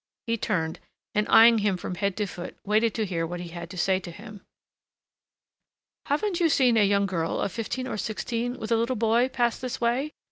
He 0.25 0.35
turned, 0.35 0.79
and, 1.13 1.29
eyeing 1.29 1.59
him 1.59 1.77
from 1.77 1.93
head 1.93 2.17
to 2.17 2.25
foot, 2.25 2.57
waited 2.65 2.95
to 2.95 3.05
hear 3.05 3.27
what 3.27 3.39
he 3.39 3.49
had 3.49 3.69
to 3.69 3.77
say 3.77 3.99
to 3.99 4.09
him. 4.09 4.41
"Haven't 6.07 6.39
you 6.39 6.49
seen 6.49 6.75
a 6.75 6.83
young 6.83 7.05
girl 7.05 7.39
of 7.39 7.51
fifteen 7.51 7.85
or 7.87 7.97
sixteen, 7.97 8.57
with 8.57 8.71
a 8.71 8.77
little 8.77 8.95
boy, 8.95 9.29
pass 9.29 9.59
this 9.59 9.79
way?" 9.79 10.13